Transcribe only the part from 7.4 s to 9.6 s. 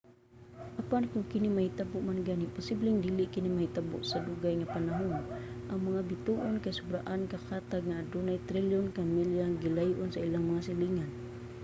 katag nga adugay trilyon ka milya ang